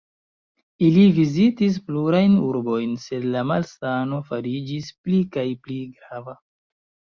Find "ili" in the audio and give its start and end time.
0.87-1.03